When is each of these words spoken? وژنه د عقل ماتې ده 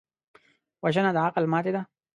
وژنه 0.83 1.11
د 1.13 1.17
عقل 1.27 1.43
ماتې 1.53 1.71
ده 1.75 1.81